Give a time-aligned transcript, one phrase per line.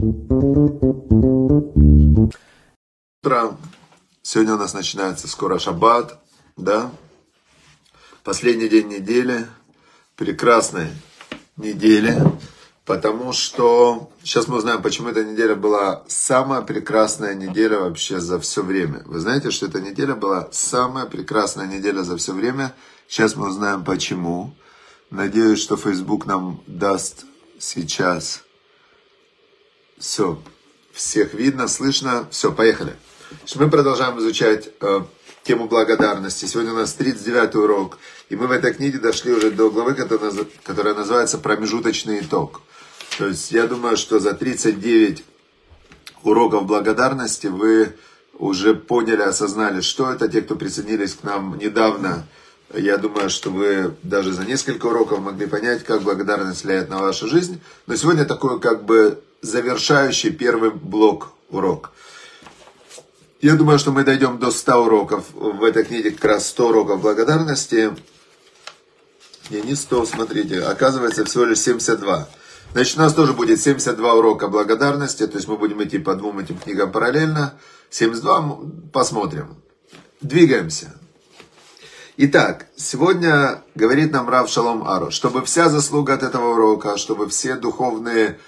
[0.00, 0.30] Утро.
[4.22, 6.20] Сегодня у нас начинается скоро шаббат,
[6.56, 6.92] да?
[8.22, 9.48] Последний день недели,
[10.14, 10.90] прекрасной
[11.56, 12.16] недели,
[12.84, 18.62] потому что сейчас мы узнаем, почему эта неделя была самая прекрасная неделя вообще за все
[18.62, 19.02] время.
[19.04, 22.72] Вы знаете, что эта неделя была самая прекрасная неделя за все время?
[23.08, 24.54] Сейчас мы узнаем почему.
[25.10, 27.24] Надеюсь, что Facebook нам даст
[27.58, 28.44] сейчас
[29.98, 30.40] все.
[30.92, 32.26] Всех видно, слышно.
[32.30, 32.96] Все, поехали.
[33.56, 35.00] Мы продолжаем изучать э,
[35.44, 36.46] тему благодарности.
[36.46, 37.98] Сегодня у нас 39 урок.
[38.28, 42.62] И мы в этой книге дошли уже до главы, которая, называется «Промежуточный итог».
[43.16, 45.24] То есть я думаю, что за 39
[46.22, 47.94] уроков благодарности вы
[48.38, 50.28] уже поняли, осознали, что это.
[50.28, 52.26] Те, кто присоединились к нам недавно,
[52.74, 57.26] я думаю, что вы даже за несколько уроков могли понять, как благодарность влияет на вашу
[57.26, 57.60] жизнь.
[57.86, 61.92] Но сегодня такой как бы завершающий первый блок урок.
[63.40, 65.24] Я думаю, что мы дойдем до 100 уроков.
[65.32, 67.94] В этой книге как раз 100 уроков благодарности.
[69.50, 70.60] Не, не 100, смотрите.
[70.62, 72.28] Оказывается, всего лишь 72.
[72.72, 75.26] Значит, у нас тоже будет 72 урока благодарности.
[75.26, 77.54] То есть мы будем идти по двум этим книгам параллельно.
[77.90, 78.58] 72
[78.92, 79.62] посмотрим.
[80.20, 80.98] Двигаемся.
[82.16, 87.54] Итак, сегодня говорит нам Рав Шалом Ару, чтобы вся заслуга от этого урока, чтобы все
[87.54, 88.40] духовные,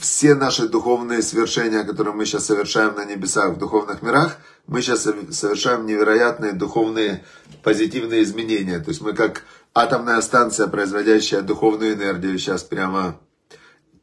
[0.00, 4.36] все наши духовные свершения, которые мы сейчас совершаем на небесах, в духовных мирах,
[4.66, 7.24] мы сейчас совершаем невероятные духовные
[7.62, 8.80] позитивные изменения.
[8.80, 13.18] То есть мы как атомная станция, производящая духовную энергию, сейчас прямо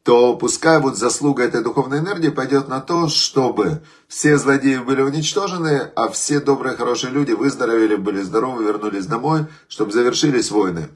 [0.02, 5.90] то пускай вот заслуга этой духовной энергии пойдет на то, чтобы все злодеи были уничтожены,
[5.94, 10.88] а все добрые, хорошие люди выздоровели, были здоровы, вернулись домой, чтобы завершились войны.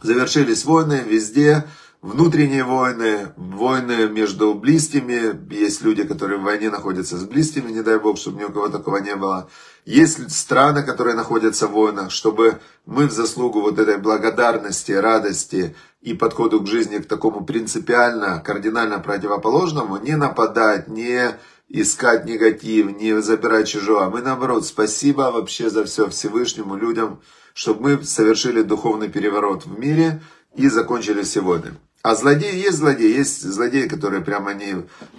[0.00, 1.64] Завершились войны везде,
[2.04, 5.34] внутренние войны, войны между близкими.
[5.54, 8.68] Есть люди, которые в войне находятся с близкими, не дай бог, чтобы ни у кого
[8.68, 9.48] такого не было.
[9.86, 16.12] Есть страны, которые находятся в войнах, чтобы мы в заслугу вот этой благодарности, радости и
[16.12, 21.30] подходу к жизни к такому принципиально, кардинально противоположному, не нападать, не
[21.70, 24.10] искать негатив, не забирать чужого.
[24.10, 27.22] Мы наоборот, спасибо вообще за все Всевышнему людям,
[27.54, 30.20] чтобы мы совершили духовный переворот в мире
[30.54, 31.72] и закончили сегодня.
[32.04, 34.74] А злодеи есть злодеи, есть злодеи, которые прямо они,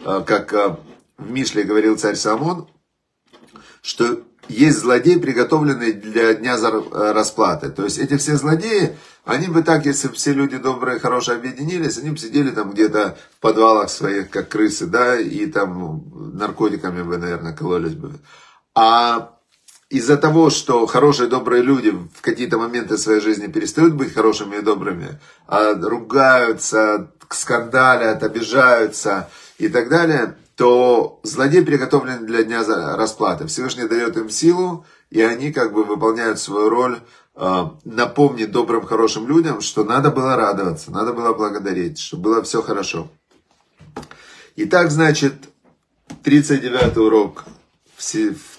[0.05, 0.75] э, как э,
[1.17, 2.67] в Мишле говорил царь Самон,
[3.81, 7.71] что есть злодеи, приготовленные для дня э, расплаты.
[7.71, 11.97] То есть эти все злодеи, они бы так, если бы все люди добрые, хорошие объединились,
[11.97, 16.03] они бы сидели там где-то в подвалах своих, как крысы, да, и там
[16.37, 18.13] наркотиками бы, наверное, кололись бы.
[18.75, 19.34] А
[19.89, 24.61] из-за того, что хорошие, добрые люди в какие-то моменты своей жизни перестают быть хорошими и
[24.61, 32.63] добрыми, а ругаются, скандалят, обижаются и так далее, то злодей приготовлен для дня
[32.95, 33.45] расплаты.
[33.45, 36.99] Всевышний дает им силу, и они как бы выполняют свою роль,
[37.35, 42.61] а, напомнить добрым, хорошим людям, что надо было радоваться, надо было благодарить, что было все
[42.61, 43.09] хорошо.
[44.55, 45.33] Итак, значит,
[46.23, 47.43] 39 урок
[47.97, 48.03] в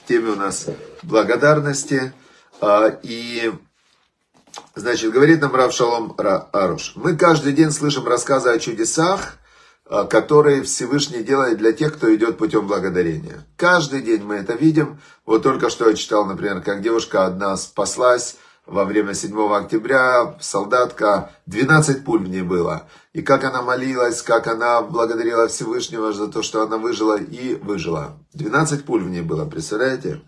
[0.06, 0.67] теме у нас
[1.03, 2.12] благодарности.
[2.61, 3.53] А, и,
[4.75, 6.93] значит, говорит нам Рав Шалом Аруш.
[6.94, 9.37] Мы каждый день слышим рассказы о чудесах,
[9.84, 13.47] а, которые Всевышний делает для тех, кто идет путем благодарения.
[13.56, 15.00] Каждый день мы это видим.
[15.27, 21.31] Вот только что я читал, например, как девушка одна спаслась во время 7 октября, солдатка,
[21.47, 22.88] 12 пуль в ней было.
[23.12, 28.19] И как она молилась, как она благодарила Всевышнего за то, что она выжила и выжила.
[28.34, 30.21] 12 пуль в ней было, представляете?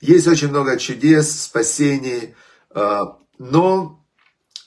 [0.00, 2.36] Есть очень много чудес, спасений,
[2.70, 4.04] а, но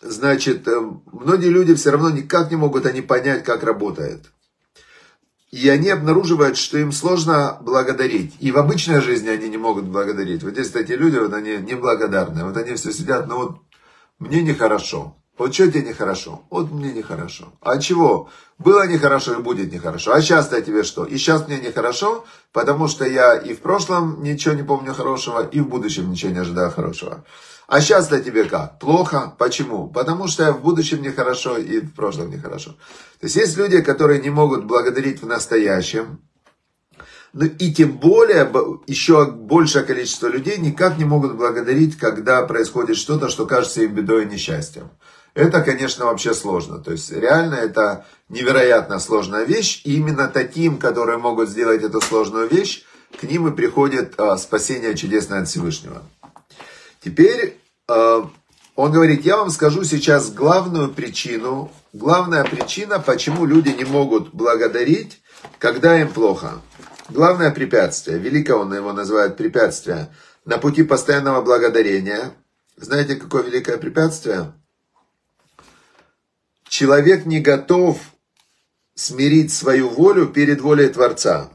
[0.02, 4.26] значит, э, многие люди все равно никак не могут они понять, как работает.
[5.52, 8.36] И они обнаруживают, что им сложно благодарить.
[8.40, 10.44] И в обычной жизни они не могут благодарить.
[10.44, 12.46] Вот здесь эти люди, вот они неблагодарные.
[12.46, 13.58] Вот они все сидят, ну вот
[14.20, 15.18] мне нехорошо.
[15.42, 16.44] Вот что тебе нехорошо?
[16.52, 17.52] Вот мне нехорошо.
[17.62, 18.30] А чего?
[18.60, 20.14] Было нехорошо и будет нехорошо.
[20.14, 21.04] А сейчас-то тебе что?
[21.04, 25.60] И сейчас мне нехорошо, потому что я и в прошлом ничего не помню хорошего, и
[25.60, 27.26] в будущем ничего не ожидаю хорошего.
[27.66, 28.78] А сейчас-то тебе как?
[28.78, 29.34] Плохо.
[29.40, 29.88] Почему?
[29.88, 32.74] Потому что в будущем нехорошо и в прошлом нехорошо.
[33.20, 36.22] То есть есть люди, которые не могут благодарить в настоящем.
[37.34, 38.48] Ну и тем более,
[38.86, 44.26] еще большее количество людей никак не могут благодарить, когда происходит что-то, что кажется им бедой
[44.26, 44.92] и несчастьем.
[45.34, 46.80] Это, конечно, вообще сложно.
[46.80, 49.82] То есть реально это невероятно сложная вещь.
[49.86, 52.84] И именно таким, которые могут сделать эту сложную вещь,
[53.20, 56.02] к ним и приходит а, спасение чудесное от Всевышнего.
[57.04, 57.62] Теперь
[57.92, 58.24] Э,
[58.76, 65.22] он говорит, я вам скажу сейчас главную причину, главная причина, почему люди не могут благодарить,
[65.60, 66.62] когда им плохо.
[67.10, 70.14] Главное препятствие, великое он его называет препятствие,
[70.46, 72.32] на пути постоянного благодарения.
[72.78, 74.54] Знаете, какое великое препятствие?
[76.72, 78.00] Человек не готов
[78.96, 81.50] смирить свою волю перед волей Творца.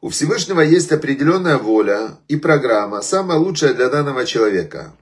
[0.00, 4.96] У Всевышнего есть определенная воля и программа, самая лучшая для данного человека.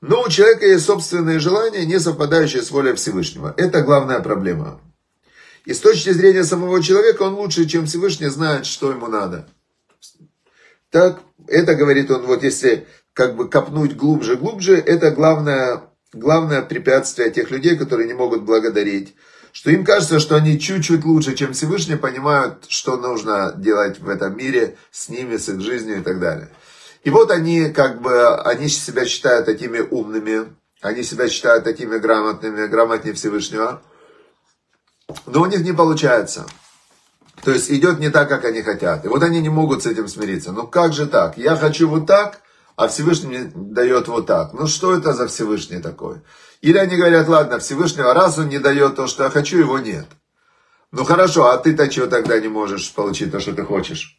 [0.00, 3.54] Но у человека есть собственные желания, не совпадающие с волей Всевышнего.
[3.56, 4.80] Это главная проблема.
[5.64, 9.48] И с точки зрения самого человека он лучше, чем Всевышний, знает, что ему надо.
[10.90, 17.30] Так, это говорит он, вот если как бы копнуть глубже, глубже, это главное, главное препятствие
[17.30, 19.14] тех людей, которые не могут благодарить.
[19.52, 24.36] Что им кажется, что они чуть-чуть лучше, чем Всевышний, понимают, что нужно делать в этом
[24.36, 26.48] мире с ними, с их жизнью и так далее.
[27.04, 32.66] И вот они как бы, они себя считают такими умными, они себя считают такими грамотными,
[32.66, 33.82] грамотнее Всевышнего.
[35.26, 36.46] Но у них не получается.
[37.44, 39.04] То есть идет не так, как они хотят.
[39.04, 40.52] И вот они не могут с этим смириться.
[40.52, 41.36] Ну как же так?
[41.36, 42.40] Я хочу вот так,
[42.76, 44.52] а Всевышний мне дает вот так.
[44.52, 46.22] Ну что это за Всевышний такой?
[46.60, 50.06] Или они говорят, ладно, Всевышнего, раз он не дает то, что я хочу, его нет.
[50.92, 54.18] Ну хорошо, а ты-то чего тогда не можешь получить то, что ты хочешь?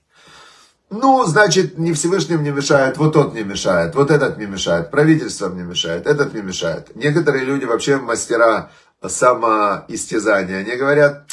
[0.90, 5.50] Ну, значит, не Всевышний мне мешает, вот тот мне мешает, вот этот мне мешает, правительство
[5.50, 6.96] мне мешает, этот мне мешает.
[6.96, 8.70] Некоторые люди вообще мастера
[9.04, 10.60] самоистязания.
[10.60, 11.26] Они говорят,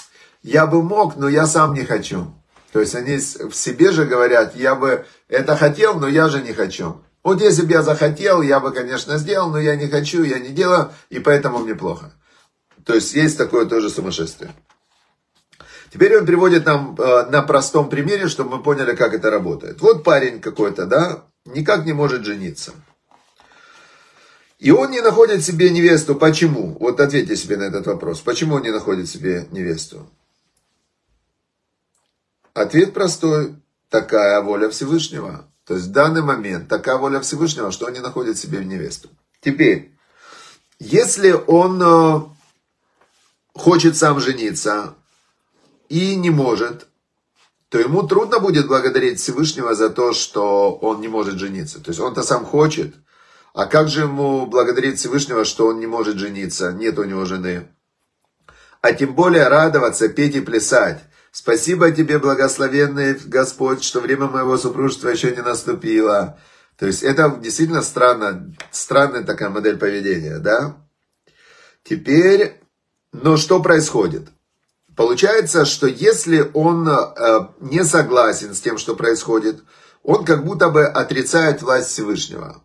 [0.43, 2.35] я бы мог, но я сам не хочу.
[2.73, 6.53] То есть они в себе же говорят, я бы это хотел, но я же не
[6.53, 7.03] хочу.
[7.23, 10.49] Вот если бы я захотел, я бы, конечно, сделал, но я не хочу, я не
[10.49, 12.13] делаю, и поэтому мне плохо.
[12.85, 14.55] То есть есть такое тоже сумасшествие.
[15.93, 19.81] Теперь он приводит нам э, на простом примере, чтобы мы поняли, как это работает.
[19.81, 22.73] Вот парень какой-то, да, никак не может жениться.
[24.59, 26.15] И он не находит себе невесту.
[26.15, 26.77] Почему?
[26.79, 28.21] Вот ответьте себе на этот вопрос.
[28.21, 30.09] Почему он не находит себе невесту?
[32.55, 33.55] Ответ простой.
[33.89, 35.50] Такая воля Всевышнего.
[35.71, 39.09] То есть в данный момент такая воля Всевышнего, что он не находит себе невесту.
[39.41, 39.93] Теперь,
[40.81, 42.23] если он э,
[43.55, 44.97] хочет сам жениться
[45.89, 46.89] и не может,
[47.69, 51.79] то ему трудно будет благодарить Всевышнего за то, что он не может жениться.
[51.79, 52.93] То есть он-то сам хочет,
[53.55, 57.69] а как же ему благодарить Всевышнего, что он не может жениться, нет у него жены?
[58.81, 61.01] А тем более радоваться, петь и плясать.
[61.33, 66.39] Спасибо тебе, благословенный Господь, что время моего супружества еще не наступило.
[66.77, 70.77] То есть это действительно странно, странная такая модель поведения, да?
[71.85, 72.61] Теперь,
[73.13, 74.29] но что происходит?
[74.97, 79.63] Получается, что если он э, не согласен с тем, что происходит,
[80.03, 82.65] он как будто бы отрицает власть Всевышнего.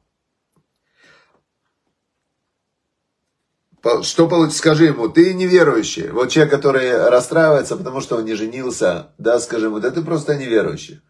[4.01, 4.59] Что получится?
[4.59, 6.09] Скажи ему, ты неверующий.
[6.09, 10.35] Вот человек, который расстраивается, потому что он не женился, да, скажи ему, да ты просто
[10.35, 11.01] неверующий.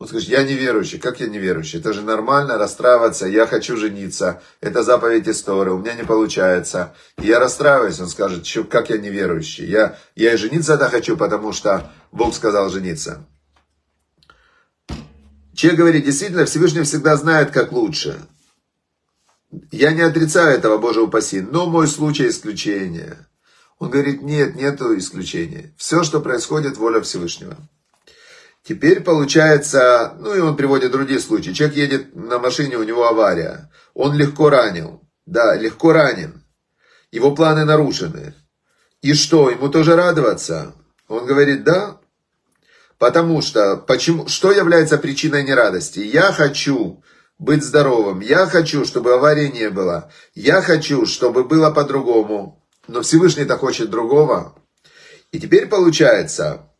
[0.00, 0.98] Он скажет, я неверующий.
[0.98, 1.78] Как я неверующий?
[1.78, 3.26] Это же нормально расстраиваться.
[3.26, 4.42] Я хочу жениться.
[4.60, 5.70] Это заповедь истории.
[5.70, 6.94] У меня не получается.
[7.22, 8.00] И я расстраиваюсь.
[8.00, 9.66] Он скажет, как я неверующий.
[9.66, 13.24] Я, я и жениться это хочу, потому что Бог сказал жениться.
[15.54, 18.18] Человек говорит, действительно, Всевышний всегда знает, как лучше.
[19.70, 23.26] Я не отрицаю этого, Боже упаси, но мой случай исключение.
[23.78, 25.74] Он говорит, нет, нету исключения.
[25.76, 27.56] Все, что происходит, воля Всевышнего.
[28.62, 31.50] Теперь получается, ну и он приводит другие случаи.
[31.50, 33.70] Человек едет на машине, у него авария.
[33.92, 35.02] Он легко ранил.
[35.26, 36.42] Да, легко ранен.
[37.10, 38.34] Его планы нарушены.
[39.02, 40.74] И что, ему тоже радоваться?
[41.08, 42.00] Он говорит, да.
[42.96, 45.98] Потому что, почему, что является причиной нерадости?
[46.00, 47.02] Я хочу
[47.38, 48.20] быть здоровым.
[48.20, 50.10] Я хочу, чтобы аварии не было.
[50.34, 52.64] Я хочу, чтобы было по-другому.
[52.86, 54.56] Но Всевышний-то хочет другого.
[55.32, 56.70] И теперь получается,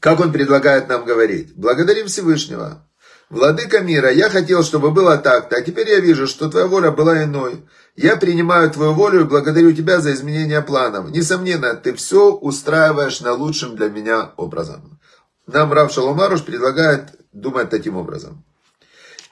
[0.00, 1.54] как он предлагает нам говорить?
[1.56, 2.86] Благодарим Всевышнего.
[3.30, 7.24] Владыка мира, я хотел, чтобы было так-то, а теперь я вижу, что твоя воля была
[7.24, 7.64] иной.
[7.96, 11.10] Я принимаю твою волю и благодарю тебя за изменение планов.
[11.10, 15.00] Несомненно, ты все устраиваешь на лучшем для меня образом.
[15.46, 18.44] Нам Рав Шаломаруш предлагает думать таким образом.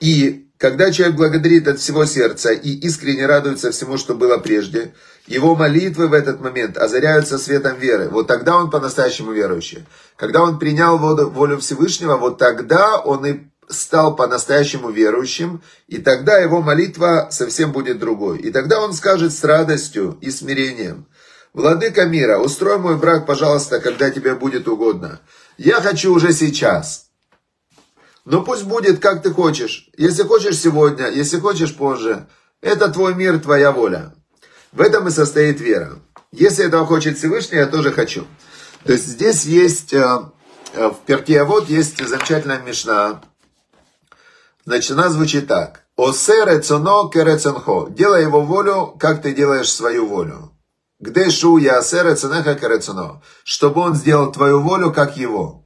[0.00, 4.92] И когда человек благодарит от всего сердца и искренне радуется всему, что было прежде,
[5.26, 8.08] его молитвы в этот момент озаряются светом веры.
[8.10, 9.86] Вот тогда он по-настоящему верующий.
[10.16, 16.60] Когда он принял волю Всевышнего, вот тогда он и стал по-настоящему верующим, и тогда его
[16.60, 18.38] молитва совсем будет другой.
[18.38, 21.06] И тогда он скажет с радостью и смирением,
[21.52, 25.20] «Владыка мира, устрой мой брак, пожалуйста, когда тебе будет угодно.
[25.56, 27.09] Я хочу уже сейчас».
[28.24, 29.88] Но пусть будет, как ты хочешь.
[29.96, 32.28] Если хочешь сегодня, если хочешь позже.
[32.60, 34.14] Это твой мир, твоя воля.
[34.72, 35.98] В этом и состоит вера.
[36.32, 38.26] Если этого хочет Всевышний, я тоже хочу.
[38.84, 40.30] То есть здесь есть, э,
[40.74, 43.20] э, в Перке вот есть замечательная мешна.
[44.64, 45.86] Значит, она звучит так.
[45.96, 47.88] Осе рецоно керецонхо.
[47.90, 50.52] Делай его волю, как ты делаешь свою волю.
[50.98, 53.22] Где шу я осе рецонеха керецоно.
[53.42, 55.59] Чтобы он сделал твою волю, как его.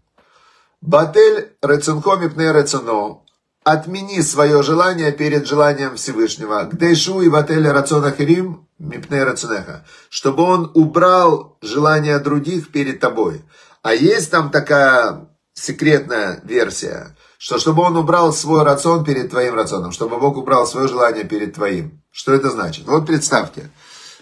[0.87, 3.23] Батель рецонхо мипне рецоно.
[3.65, 6.69] Отмени свое желание перед желанием Всевышнего.
[6.71, 9.87] Где шу и батель рацонахирим мипне рацунеха.
[10.11, 13.43] Чтобы он убрал желание других перед тобой.
[13.83, 19.93] А есть там такая секретная версия– что чтобы он убрал свой рацион перед твоим рационом,
[19.93, 22.03] чтобы Бог убрал свое желание перед твоим.
[22.11, 22.87] Что это значит?
[22.87, 23.71] Вот представьте,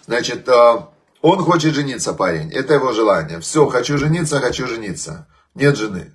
[0.05, 0.73] значит, э,
[1.21, 3.39] он хочет жениться, парень, это его желание.
[3.39, 5.25] Все, хочу жениться, хочу жениться.
[5.55, 6.11] Нет жены.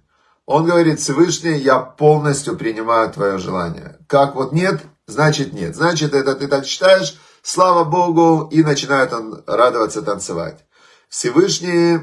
[0.49, 3.99] Он говорит, Всевышний, я полностью принимаю твое желание.
[4.07, 5.77] Как вот нет, значит нет.
[5.77, 10.65] Значит, это ты так считаешь, слава Богу, и начинает он радоваться, танцевать.
[11.11, 11.99] Всевышний,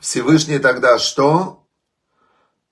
[0.00, 1.62] Всевышний тогда что?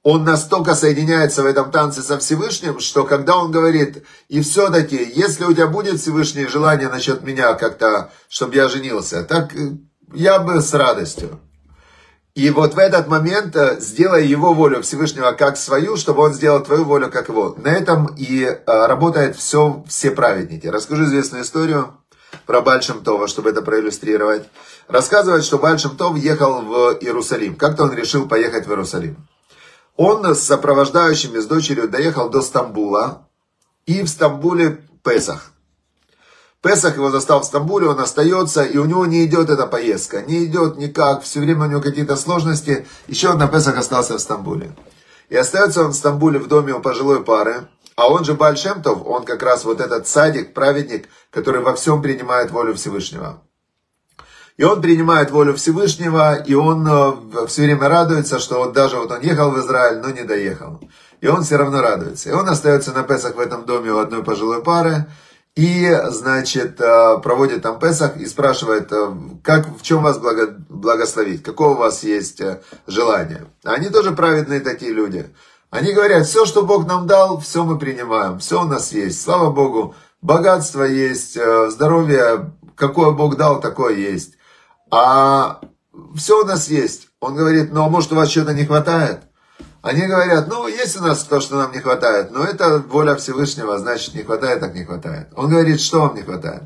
[0.03, 5.47] он настолько соединяется в этом танце со Всевышним, что когда он говорит, и все-таки, если
[5.47, 9.79] у тебя будет Всевышнее желание насчет меня как-то, чтобы я женился, так э,
[10.13, 11.41] я бы с радостью.
[12.35, 16.61] И вот в этот момент э, сделай его волю Всевышнего как свою, чтобы он сделал
[16.65, 17.55] твою волю как его.
[17.59, 20.67] На этом и э, работает все, все праведники.
[20.67, 21.95] Расскажу известную историю
[22.45, 24.49] про Бальшем Това, чтобы это проиллюстрировать.
[24.89, 27.55] Рассказывает, что Бальшем Тов ехал в Иерусалим.
[27.55, 29.17] Как-то он решил поехать в Иерусалим.
[29.97, 33.29] Он с сопровождающими, с дочерью доехал до Стамбула.
[33.87, 35.54] И в Стамбуле Песах.
[36.65, 40.23] Песах его застал в Стамбуле, он остается, и у него не идет эта поездка.
[40.23, 42.87] Не идет никак, все время у него какие-то сложности.
[43.07, 44.75] Еще одна Песах остался в Стамбуле.
[45.29, 47.69] И остается он в Стамбуле в доме у пожилой пары.
[47.97, 52.51] А он же Бальшемтов, он как раз вот этот садик, праведник, который во всем принимает
[52.51, 53.43] волю Всевышнего.
[54.57, 59.11] И он принимает волю Всевышнего, и он э, все время радуется, что вот даже вот
[59.11, 60.81] он ехал в Израиль, но не доехал.
[61.21, 62.31] И он все равно радуется.
[62.31, 65.07] И он остается на Песах в этом доме у одной пожилой пары,
[65.57, 71.43] и, значит, э, проводит там Песах и спрашивает, э, как, в чем вас благо, благословить,
[71.43, 72.43] какое у вас есть
[72.87, 73.47] желание.
[73.63, 75.27] Они тоже праведные такие люди.
[75.71, 79.23] Они говорят, все, что Бог нам дал, все мы принимаем, все у нас есть.
[79.23, 81.39] Слава Богу, богатство есть,
[81.71, 84.35] здоровье, какое Бог дал, такое есть
[84.97, 85.61] а
[86.15, 87.09] все у нас есть.
[87.21, 89.23] Он говорит, ну а может у вас чего-то не хватает?
[89.85, 93.79] Они говорят, ну есть у нас то, что нам не хватает, но это воля Всевышнего,
[93.79, 95.29] значит не хватает, так не хватает.
[95.37, 96.63] Он говорит, что вам не хватает?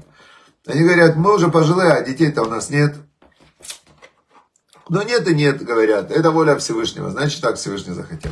[0.68, 2.94] Они говорят, мы уже пожилые, а детей-то у нас нет.
[4.88, 8.30] Но нет и нет, говорят, это воля Всевышнего, значит так Всевышний захотел.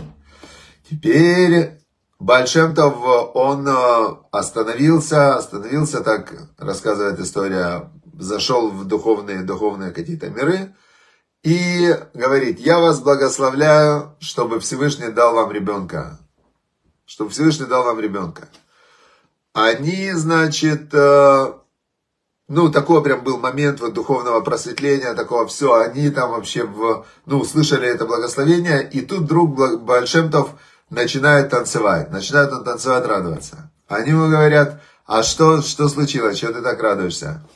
[0.89, 1.81] Теперь
[2.21, 2.95] Большемтов,
[3.35, 10.77] он э, остановился, остановился, так рассказывает история зашел в духовные, духовные какие-то миры
[11.47, 16.19] и говорит, я вас благословляю, чтобы Всевышний дал вам ребенка.
[17.05, 18.49] Чтобы Всевышний дал вам ребенка.
[19.53, 21.53] Они, значит, э,
[22.49, 27.39] ну, такой прям был момент вот духовного просветления, такого все, они там вообще, в, ну,
[27.39, 30.51] услышали это благословение, и тут друг Большемтов
[30.91, 33.71] начинает танцевать, начинает он танцевать, радоваться.
[33.87, 37.47] Они ему говорят, а что, что случилось, что ты так радуешься?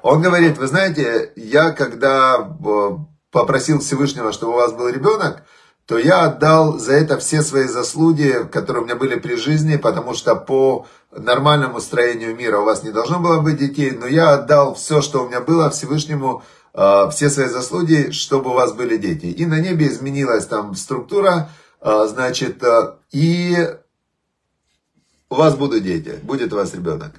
[0.00, 2.90] Он говорит, вы знаете, я когда э,
[3.32, 5.42] попросил Всевышнего, чтобы у вас был ребенок,
[5.86, 10.14] то я отдал за это все свои заслуги, которые у меня были при жизни, потому
[10.14, 14.74] что по нормальному строению мира у вас не должно было быть детей, но я отдал
[14.74, 19.26] все, что у меня было Всевышнему, э, все свои заслуги, чтобы у вас были дети.
[19.26, 22.62] И на небе изменилась там структура, э, значит,
[23.10, 23.68] и
[25.30, 27.12] у вас будут дети, будет у вас ребенок.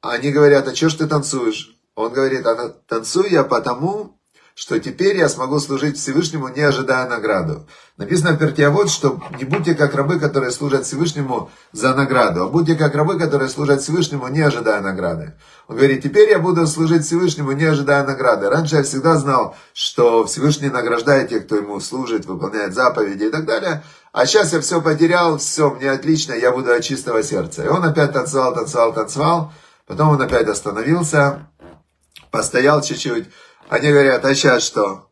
[0.00, 1.76] Они говорят, а что ж ты танцуешь?
[1.94, 4.19] Он говорит, а танцую я потому,
[4.60, 7.66] что теперь я смогу служить Всевышнему, не ожидая награду.
[7.96, 12.48] Написано в перке вот, что не будьте как рабы, которые служат Всевышнему за награду, а
[12.48, 15.32] будьте как рабы, которые служат Всевышнему, не ожидая награды.
[15.66, 18.50] Он говорит, теперь я буду служить Всевышнему, не ожидая награды.
[18.50, 23.46] Раньше я всегда знал, что Всевышний награждает тех, кто ему служит, выполняет заповеди и так
[23.46, 23.82] далее.
[24.12, 27.64] А сейчас я все потерял, все, мне отлично, я буду от чистого сердца.
[27.64, 29.52] И он опять танцевал, танцевал, танцевал.
[29.86, 31.46] Потом он опять остановился,
[32.30, 33.26] постоял чуть-чуть.
[33.70, 35.06] Они говорят, а сейчас что?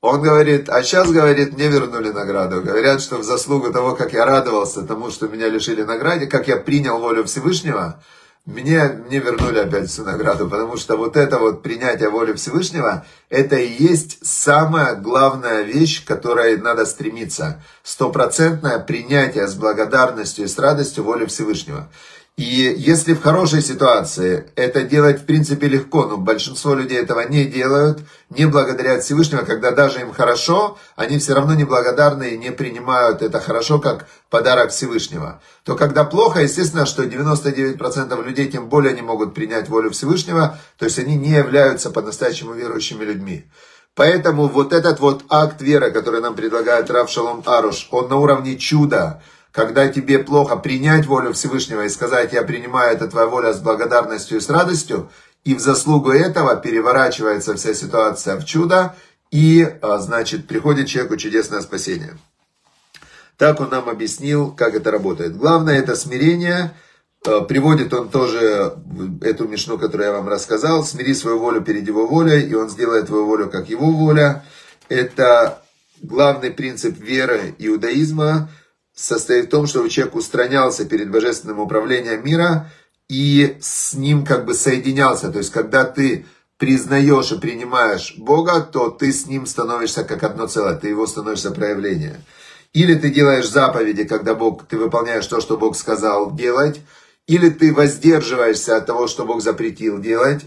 [0.00, 2.62] Он говорит, а сейчас, говорит, мне вернули награду.
[2.62, 6.56] Говорят, что в заслугу того, как я радовался тому, что меня лишили награды, как я
[6.56, 8.00] принял волю Всевышнего,
[8.46, 13.56] мне, мне вернули опять всю награду, потому что вот это вот принятие воли Всевышнего, это
[13.56, 17.62] и есть самая главная вещь, к которой надо стремиться.
[17.82, 21.88] Стопроцентное принятие с благодарностью и с радостью воли Всевышнего.
[22.36, 27.44] И если в хорошей ситуации это делать в принципе легко, но большинство людей этого не
[27.44, 33.22] делают, не благодарят Всевышнего, когда даже им хорошо, они все равно неблагодарны и не принимают
[33.22, 35.40] это хорошо как подарок Всевышнего.
[35.62, 40.86] То когда плохо, естественно, что 99% людей тем более не могут принять волю Всевышнего, то
[40.86, 43.44] есть они не являются по-настоящему верующими людьми.
[43.94, 48.56] Поэтому вот этот вот акт веры, который нам предлагает Рав Шалом Аруш, он на уровне
[48.56, 49.22] чуда–
[49.54, 54.38] когда тебе плохо принять волю Всевышнего и сказать, я принимаю это твоя воля с благодарностью
[54.38, 55.10] и с радостью,
[55.44, 58.96] и в заслугу этого переворачивается вся ситуация в чудо,
[59.30, 62.18] и, а, значит, приходит человеку чудесное спасение.
[63.36, 65.36] Так он нам объяснил, как это работает.
[65.36, 66.72] Главное это смирение.
[67.24, 68.74] А, приводит он тоже
[69.20, 70.82] эту мишну, которую я вам рассказал.
[70.82, 74.44] Смири свою волю перед его волей, и он сделает твою волю, как его воля.
[74.88, 75.62] Это
[76.02, 78.50] главный принцип веры иудаизма–
[78.94, 82.70] состоит в том, чтобы человек устранялся перед божественным управлением мира
[83.08, 85.30] и с ним как бы соединялся.
[85.30, 90.46] То есть, когда ты признаешь и принимаешь Бога, то ты с ним становишься как одно
[90.46, 92.20] целое, ты его становишься проявление.
[92.72, 96.80] Или ты делаешь заповеди, когда Бог, ты выполняешь то, что Бог сказал делать,
[97.26, 100.42] или ты воздерживаешься от того, что Бог запретил делать,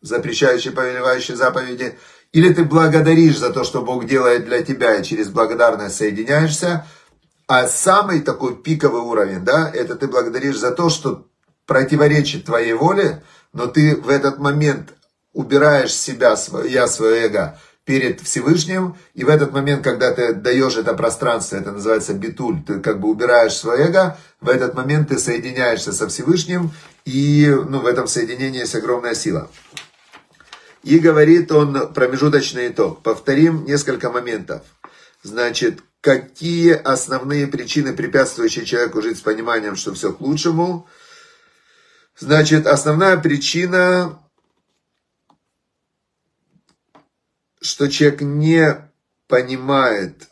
[0.00, 1.98] запрещающие, повелевающие заповеди,
[2.32, 6.86] или ты благодаришь за то, что Бог делает для тебя, и через благодарность соединяешься–
[7.48, 11.26] а самый такой пиковый уровень, да, это ты благодаришь за то, что
[11.66, 13.24] противоречит твоей воле,
[13.54, 14.94] но ты в этот момент
[15.32, 16.36] убираешь себя,
[16.66, 21.72] я, свое эго перед Всевышним, и в этот момент, когда ты даешь это пространство, это
[21.72, 26.70] называется битуль, ты как бы убираешь свое эго, в этот момент ты соединяешься со Всевышним,
[27.06, 29.50] и ну, в этом соединении есть огромная сила.
[30.82, 33.02] И говорит он промежуточный итог.
[33.02, 34.62] Повторим несколько моментов.
[35.22, 40.88] Значит, какие основные причины, препятствующие человеку жить с пониманием, что все к лучшему.
[42.18, 44.18] Значит, основная причина,
[47.60, 48.90] что человек не
[49.26, 50.30] понимает,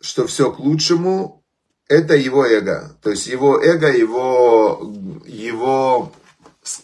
[0.00, 1.42] что все к лучшему,
[1.88, 2.96] это его эго.
[3.02, 4.88] То есть его эго, его,
[5.26, 6.12] его,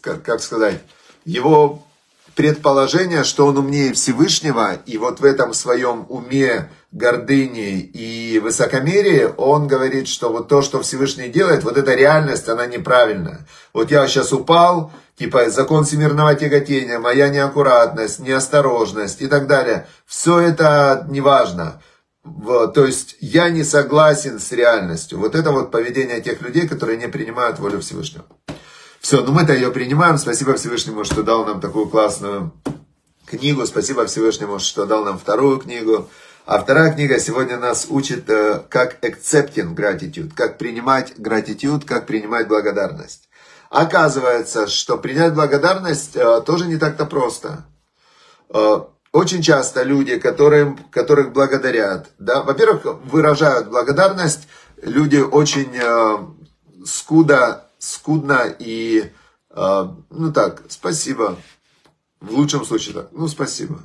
[0.02, 0.82] как сказать,
[1.24, 1.87] его
[2.34, 9.68] предположение, что он умнее Всевышнего, и вот в этом своем уме, гордыне и высокомерии, он
[9.68, 13.46] говорит, что вот то, что Всевышний делает, вот эта реальность, она неправильная.
[13.74, 19.87] Вот я сейчас упал, типа закон всемирного тяготения, моя неаккуратность, неосторожность и так далее.
[20.06, 21.82] Все это неважно.
[22.74, 25.18] То есть я не согласен с реальностью.
[25.18, 28.24] Вот это вот поведение тех людей, которые не принимают волю Всевышнего.
[29.00, 30.18] Все, ну мы-то ее принимаем.
[30.18, 32.52] Спасибо Всевышнему, что дал нам такую классную
[33.26, 33.66] книгу.
[33.66, 36.09] Спасибо Всевышнему, что дал нам вторую книгу.
[36.46, 42.46] А вторая книга сегодня нас учит, э, как accepting gratitude, как принимать gratitude, как принимать
[42.46, 43.28] благодарность.
[43.68, 47.64] Оказывается, что принять благодарность э, тоже не так-то просто.
[48.50, 48.78] Э,
[49.11, 54.46] очень часто люди, которым, которых благодарят, да, во-первых, выражают благодарность,
[54.80, 55.72] люди очень
[56.87, 59.11] скудо скудно и,
[59.50, 61.38] ну так, спасибо.
[62.20, 63.80] В лучшем случае так, ну спасибо.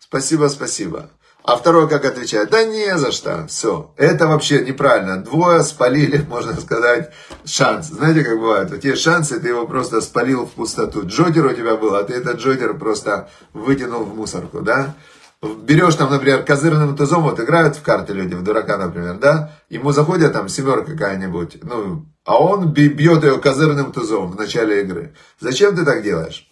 [0.00, 1.08] Спасибо, спасибо.
[1.46, 2.50] А второй как отвечает?
[2.50, 3.92] Да не за что, все.
[3.96, 5.18] Это вообще неправильно.
[5.18, 7.12] Двое спалили, можно сказать,
[7.44, 7.86] шанс.
[7.86, 8.72] Знаете, как бывает?
[8.72, 11.06] У тебя шансы, ты его просто спалил в пустоту.
[11.06, 14.96] Джокер у тебя был, а ты этот джокер просто вытянул в мусорку, да?
[15.42, 19.92] берешь там, например, козырным тузом, вот играют в карты люди, в дурака, например, да, ему
[19.92, 25.14] заходит там семерка какая-нибудь, ну, а он бьет ее козырным тузом в начале игры.
[25.38, 26.48] Зачем ты так делаешь?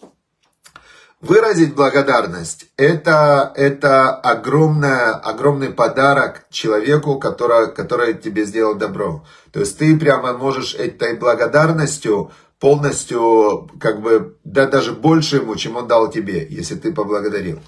[1.21, 9.23] Выразить благодарность– это, это огромная, огромный подарок человеку, который, который тебе сделал добро.
[9.51, 15.77] То есть ты прямо можешь этой благодарностью полностью, как бы, да даже больше ему, чем
[15.77, 17.59] он дал тебе, если ты поблагодарил.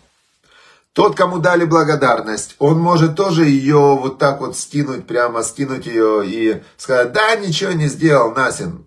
[0.93, 6.23] Тот, кому дали благодарность, он может тоже ее вот так вот стянуть, прямо стянуть ее
[6.25, 8.87] и сказать, да, ничего не сделал, Насин.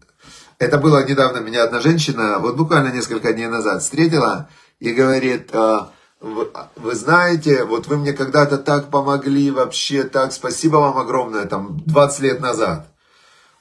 [0.61, 5.91] Это было недавно, меня одна женщина, вот буквально несколько дней назад встретила и говорит, «А,
[6.21, 12.21] вы знаете, вот вы мне когда-то так помогли, вообще так, спасибо вам огромное, там, 20
[12.21, 12.89] лет назад.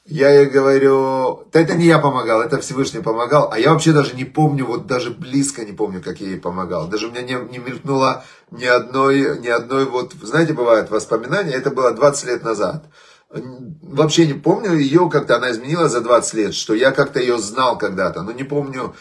[0.04, 4.14] Я ей говорю, да это не я помогал, это Всевышний помогал, а я вообще даже
[4.18, 6.90] не помню, вот даже близко не помню, как я ей помогал.
[6.90, 11.72] Даже у меня не, не мелькнуло ни одной, ни одной вот, знаете, бывают воспоминания, это
[11.72, 12.84] было 20 лет назад.
[13.30, 17.78] Вообще не помню ее, как-то она изменила за 20 лет, что я как-то ее знал
[17.78, 18.96] когда-то, но не помню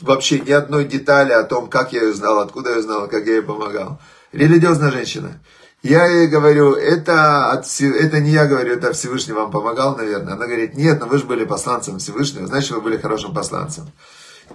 [0.00, 3.26] вообще ни одной детали о том, как я ее знал, откуда я ее знал, как
[3.26, 4.00] я ей помогал.
[4.32, 5.40] Религиозная женщина.
[5.82, 10.34] Я ей говорю, это, от, это не я говорю, это Всевышний вам помогал, наверное.
[10.34, 13.90] Она говорит, нет, но вы же были посланцем Всевышнего, значит, вы были хорошим посланцем.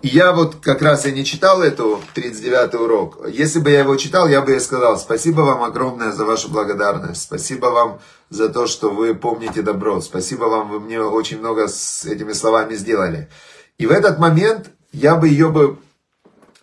[0.02, 3.28] И я вот как раз я не читал эту 39 урок.
[3.30, 7.24] Если бы я его читал, я бы ей сказал, спасибо вам огромное за вашу благодарность.
[7.24, 10.02] Спасибо вам за то, что вы помните добро.
[10.02, 13.30] Спасибо вам, вы мне очень много с этими словами сделали.
[13.78, 15.78] И в этот момент я бы ее бы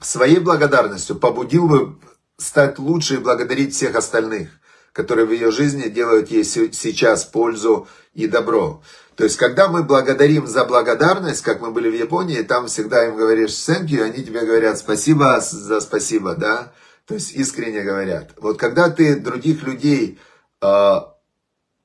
[0.01, 1.97] своей благодарностью побудил бы
[2.39, 4.51] стать лучше и благодарить всех остальных,
[4.93, 8.83] которые в ее жизни делают ей сейчас пользу и добро.
[9.17, 13.17] То есть, когда мы благодарим за благодарность, как мы были в Японии, там всегда им
[13.17, 16.73] говоришь thank you, они тебе говорят спасибо за спасибо, да?
[17.07, 18.31] То есть, искренне говорят.
[18.39, 20.19] Вот когда ты других людей
[20.63, 20.95] э,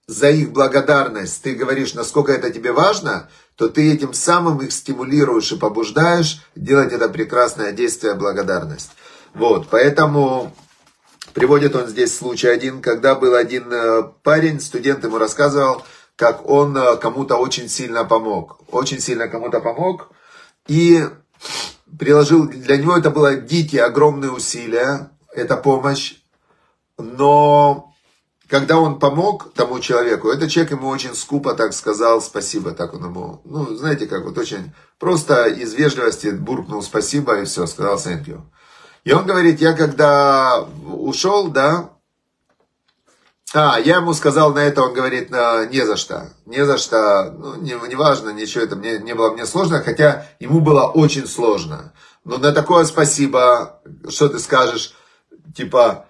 [0.07, 5.51] за их благодарность, ты говоришь, насколько это тебе важно, то ты этим самым их стимулируешь
[5.51, 8.91] и побуждаешь делать это прекрасное действие благодарность.
[9.33, 10.55] Вот, поэтому
[11.37, 15.83] приводит он здесь случай один, когда был один э, парень, студент ему рассказывал,
[16.15, 18.59] как он э, кому-то очень сильно помог.
[18.71, 20.09] Очень сильно кому-то помог.
[20.65, 21.05] И
[21.99, 26.15] приложил, для него это было дикие, огромные усилия, эта помощь.
[26.97, 27.93] Но
[28.49, 33.03] когда он помог тому человеку, этот человек ему очень скупо так сказал спасибо, так он
[33.05, 38.25] ему, ну, знаете, как вот очень просто из вежливости буркнул спасибо и все, сказал thank
[38.25, 38.41] you.
[39.07, 41.91] И он говорит, я когда ушел, да,
[43.53, 47.55] а, я ему сказал на это, он говорит, не за что, не за что, ну,
[47.55, 51.93] не, не важно, ничего это мне, не было мне сложно, хотя ему было очень сложно.
[52.25, 54.93] Но на такое спасибо, что ты скажешь,
[55.55, 56.05] типа,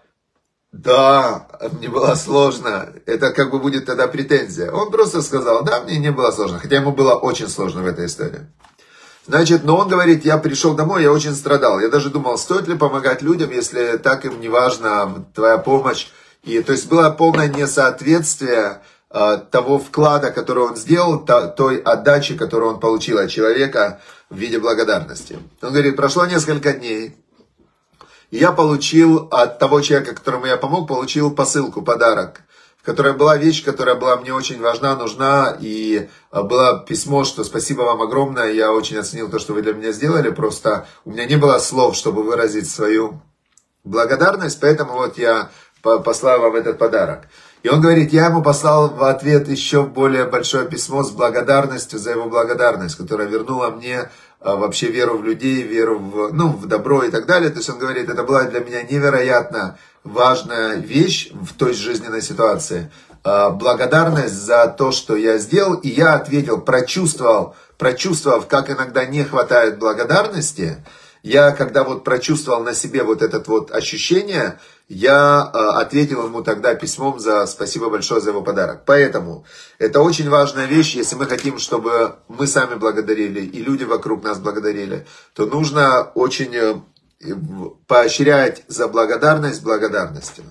[0.71, 4.71] да, мне было сложно, это как бы будет тогда претензия.
[4.71, 8.07] Он просто сказал, да, мне не было сложно, хотя ему было очень сложно в этой
[8.07, 8.47] истории.
[9.27, 11.81] Значит, но он говорит, я пришел домой, я очень страдал.
[11.81, 16.07] Я даже думал, стоит ли помогать людям, если так им не важна твоя помощь.
[16.43, 22.37] И то есть было полное несоответствие э, того вклада, который он сделал, то, той отдачи,
[22.37, 25.37] которую он получил от человека в виде благодарности.
[25.61, 27.17] Он говорит, прошло несколько дней,
[28.31, 32.43] и я получил от того человека, которому я помог, получил посылку, подарок
[32.87, 37.81] которая была вещь, которая была мне очень важна, нужна, и а, было письмо, что спасибо
[37.81, 41.35] вам огромное, я очень оценил то, что вы для меня сделали, просто у меня не
[41.35, 43.19] было слов, чтобы выразить свою
[43.83, 45.49] благодарность, поэтому вот я
[45.81, 47.27] послал вам этот подарок.
[47.61, 52.11] И он говорит, я ему послал в ответ еще более большое письмо с благодарностью за
[52.11, 57.03] его благодарность, которая вернула мне а, вообще веру в людей, веру в, ну, в добро
[57.03, 57.49] и так далее.
[57.49, 62.91] То есть он говорит, это была для меня невероятно важная вещь в той жизненной ситуации.
[63.23, 65.75] А, благодарность за то, что я сделал.
[65.75, 70.77] И я ответил, прочувствовал, прочувствовав, как иногда не хватает благодарности.
[71.23, 76.73] Я, когда вот прочувствовал на себе вот это вот ощущение, я а, ответил ему тогда
[76.73, 78.83] письмом за спасибо большое за его подарок.
[78.85, 79.43] Поэтому
[79.77, 84.39] это очень важная вещь, если мы хотим, чтобы мы сами благодарили и люди вокруг нас
[84.39, 86.75] благодарили, то нужно очень э,
[87.87, 90.45] поощрять за благодарность благодарностью.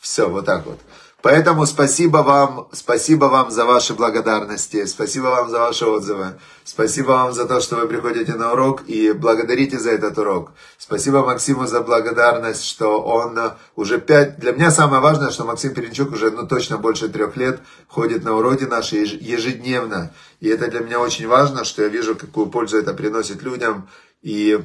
[0.00, 0.78] Все, вот так вот.
[1.24, 7.32] Поэтому спасибо вам, спасибо вам за ваши благодарности, спасибо вам за ваши отзывы, спасибо вам
[7.32, 10.52] за то, что вы приходите на урок и благодарите за этот урок.
[10.76, 13.40] Спасибо Максиму за благодарность, что он
[13.74, 14.38] уже пять...
[14.38, 18.34] Для меня самое важное, что Максим Перенчук уже ну, точно больше трех лет ходит на
[18.34, 20.12] уроки наши ежедневно.
[20.40, 23.88] И это для меня очень важно, что я вижу, какую пользу это приносит людям.
[24.20, 24.60] И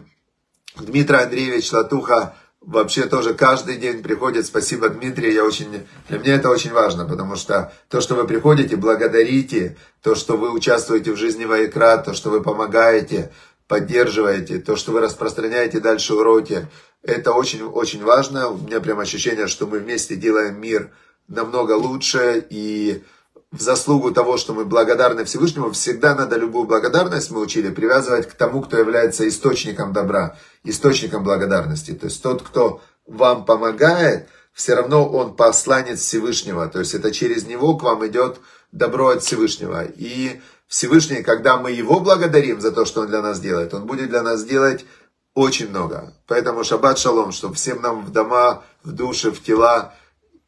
[0.75, 4.45] Дмитрий Андреевич Латуха вообще тоже каждый день приходит.
[4.45, 5.33] Спасибо, Дмитрий.
[5.33, 10.15] Я очень, для меня это очень важно, потому что то, что вы приходите, благодарите, то,
[10.15, 13.31] что вы участвуете в жизни Вайкра, то, что вы помогаете,
[13.67, 16.67] поддерживаете, то, что вы распространяете дальше уроки,
[17.01, 18.49] это очень-очень важно.
[18.49, 20.91] У меня прям ощущение, что мы вместе делаем мир
[21.27, 23.03] намного лучше и
[23.51, 28.33] в заслугу того, что мы благодарны Всевышнему, всегда надо любую благодарность, мы учили, привязывать к
[28.33, 31.91] тому, кто является источником добра, источником благодарности.
[31.91, 36.67] То есть тот, кто вам помогает, все равно он посланец Всевышнего.
[36.67, 38.39] То есть это через него к вам идет
[38.71, 39.83] добро от Всевышнего.
[39.83, 44.09] И Всевышний, когда мы его благодарим за то, что он для нас делает, он будет
[44.09, 44.85] для нас делать
[45.33, 46.13] очень много.
[46.27, 49.95] Поэтому шаббат шалом, чтобы всем нам в дома, в души, в тела,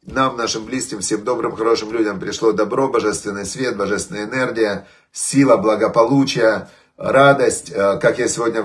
[0.03, 6.67] нам, нашим близким, всем добрым, хорошим людям пришло добро, божественный свет, божественная энергия, сила, благополучие,
[6.97, 7.71] радость.
[7.71, 8.63] Э, как я сегодня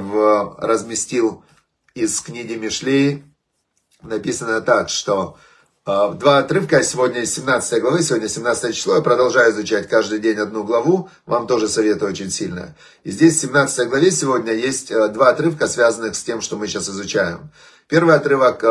[0.58, 1.44] разместил
[1.94, 3.24] из книги Мишлей,
[4.02, 5.36] написано так, что
[5.88, 10.36] А, два отрывка сегодня из 17 главы, сегодня 17 число, я продолжаю изучать каждый день
[10.36, 12.74] одну главу, вам тоже советую очень сильно.
[13.04, 16.66] И здесь в 17 главе сегодня есть э, два отрывка, связанных с тем, что мы
[16.66, 17.52] сейчас изучаем.
[17.86, 18.64] Первый отрывок,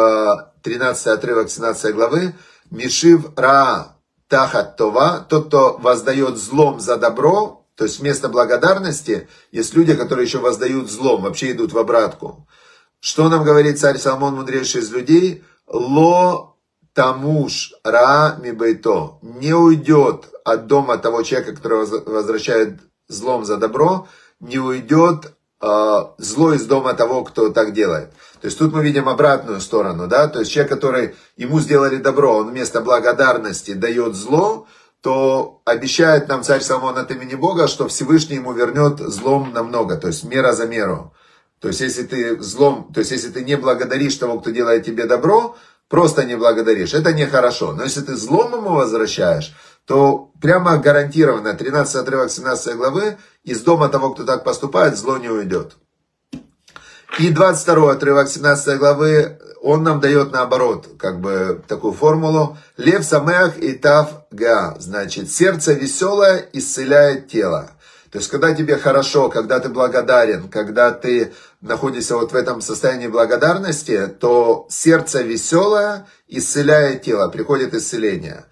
[0.62, 2.36] 13 э, отрывок 17 главы,
[2.72, 3.96] Мишив Ра
[4.28, 10.26] Тахат Това, тот, кто воздает злом за добро, то есть вместо благодарности есть люди, которые
[10.26, 12.48] еще воздают злом, вообще идут в обратку.
[13.00, 15.44] Что нам говорит царь Соломон, мудрейший из людей?
[15.68, 16.56] Ло
[16.94, 24.08] Тамуш Ра Мибейто не уйдет от дома того человека, который возвращает злом за добро,
[24.40, 25.35] не уйдет
[26.18, 28.12] зло из дома того, кто так делает.
[28.42, 32.38] То есть тут мы видим обратную сторону, да, то есть человек, который ему сделали добро,
[32.38, 34.68] он вместо благодарности дает зло,
[35.02, 40.08] то обещает нам царь Соломон от имени Бога, что Всевышний ему вернет злом намного, то
[40.08, 41.14] есть мера за меру.
[41.60, 45.06] То есть если ты злом, то есть если ты не благодаришь того, кто делает тебе
[45.06, 45.56] добро,
[45.90, 46.94] просто не благодаришь.
[46.94, 47.74] Это нехорошо.
[47.74, 53.90] Но если ты злом ему возвращаешь, то прямо гарантированно 13 отрывок 17 главы из дома
[53.90, 55.78] того, кто так поступает, зло не уйдет.
[57.20, 62.58] И 22 отрывок 17 главы, он нам дает наоборот, как бы такую формулу.
[62.78, 64.76] Лев самех и тав га.
[64.80, 67.72] Значит, сердце веселое исцеляет тело.
[68.12, 73.08] То есть, когда тебе хорошо, когда ты благодарен, когда ты находишься вот в этом состоянии
[73.08, 78.46] благодарности, то сердце веселое исцеляет тело, приходит исцеление.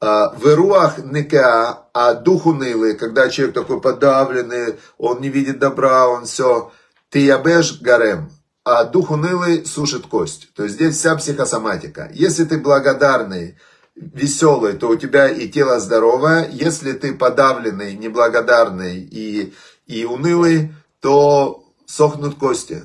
[0.00, 6.08] А, в руах нека, а дух унылый, когда человек такой подавленный, он не видит добра,
[6.08, 6.72] он все,
[7.10, 8.30] ты ябеш гарем,
[8.64, 10.48] а дух унылый сушит кость.
[10.54, 12.10] То есть здесь вся психосоматика.
[12.14, 13.58] Если ты благодарный,
[13.94, 16.48] веселый, то у тебя и тело здоровое.
[16.50, 19.52] Если ты подавленный, неблагодарный и,
[19.86, 22.84] и унылый, то сохнут кости.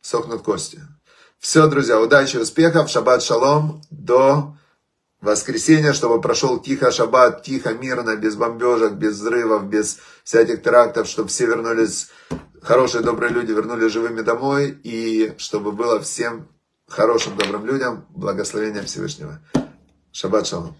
[0.00, 0.80] Сохнут кости.
[1.38, 4.56] Все, друзья, удачи, успехов, шаббат шалом, до
[5.26, 11.28] воскресенья, чтобы прошел тихо шаббат, тихо, мирно, без бомбежек, без взрывов, без всяких терактов, чтобы
[11.28, 12.08] все вернулись,
[12.62, 16.48] хорошие, добрые люди вернулись живыми домой, и чтобы было всем
[16.88, 19.40] хорошим, добрым людям благословения Всевышнего.
[20.12, 20.76] Шаббат шалом.